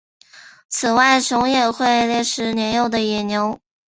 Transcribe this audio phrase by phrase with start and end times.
[0.67, 3.59] 此外熊也会猎食年幼的野牛。